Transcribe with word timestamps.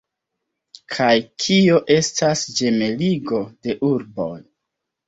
Kaj 0.95 1.09
kio 1.45 1.77
estas 1.99 2.45
ĝemeligo 2.61 3.47
de 3.69 3.79
urboj? 3.93 4.33